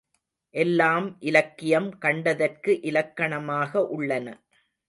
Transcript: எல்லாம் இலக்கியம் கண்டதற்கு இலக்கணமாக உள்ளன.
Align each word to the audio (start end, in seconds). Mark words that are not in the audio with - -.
எல்லாம் 0.55 1.07
இலக்கியம் 1.21 1.89
கண்டதற்கு 1.97 2.73
இலக்கணமாக 2.81 3.83
உள்ளன. 3.89 4.27